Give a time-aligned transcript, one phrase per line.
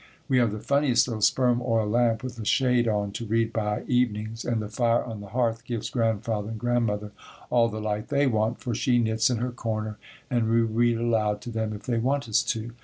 [0.27, 3.83] We have the funniest little sperm oil lamp with a shade on to read by
[3.85, 7.11] evenings and the fire on the hearth gives Grandfather and Grandmother
[7.51, 11.39] all the light they want, for she knits in her corner and we read aloud
[11.41, 12.71] to them if they want us to.